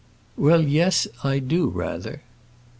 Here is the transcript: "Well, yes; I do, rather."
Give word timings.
"Well, 0.35 0.63
yes; 0.63 1.07
I 1.23 1.37
do, 1.37 1.67
rather." 1.69 2.23